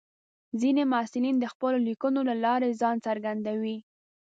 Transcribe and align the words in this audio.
ځینې 0.61 0.83
محصلین 0.91 1.35
د 1.39 1.45
خپلو 1.53 1.77
لیکنو 1.87 2.19
له 2.29 2.35
لارې 2.45 2.77
ځان 2.81 2.95
څرګندوي. 3.07 3.77